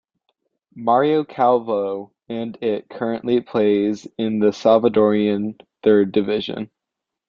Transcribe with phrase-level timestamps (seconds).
[0.73, 6.71] Mario Calvo and it currently plays in the Salvadoran Third Division.